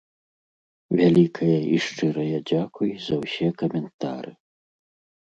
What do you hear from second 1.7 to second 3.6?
і шчырае дзякуй за ўсе